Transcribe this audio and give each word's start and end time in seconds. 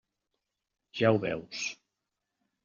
Ja 1.01 1.11
ho 1.11 1.19
veus. 1.27 1.61